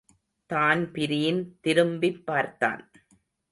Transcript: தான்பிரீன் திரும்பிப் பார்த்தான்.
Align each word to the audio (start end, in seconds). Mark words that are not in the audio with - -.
தான்பிரீன் 0.45 1.57
திரும்பிப் 1.61 2.25
பார்த்தான். 2.25 2.91